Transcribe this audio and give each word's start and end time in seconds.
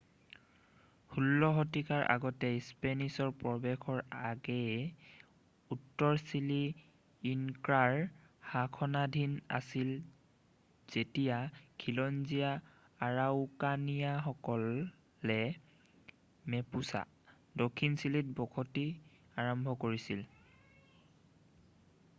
১৬ 1.15 1.51
শতিকাৰ 1.55 2.03
আগতে 2.11 2.47
স্পেনিছৰ 2.67 3.27
প্ৰৱেশৰ 3.41 3.99
আগেয়ে 4.29 5.75
উত্তৰ 5.75 6.15
চিলি 6.31 6.57
ইনক্ৰাৰ 7.33 7.97
শাসনাধীন 8.53 9.35
আছিল 9.59 9.91
যেতিয়া 10.95 11.35
খিলঞ্জীয়া 11.83 12.55
আৰাউকানিয়ানসকলে 13.09 15.37
মেপুচা 16.55 17.03
দক্ষিণ 17.65 17.99
চিলিত 18.05 18.33
বসতি 18.41 18.87
আৰম্ভ 19.45 19.77
কৰিছিল। 19.85 20.25